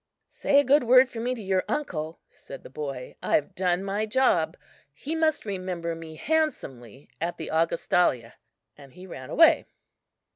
[0.25, 3.83] "Say a good word for me to your uncle," said the boy, "I have done
[3.83, 4.57] my job.
[4.93, 8.33] He must remember me handsomely at the Augustalia,"
[8.75, 9.67] and he ran away.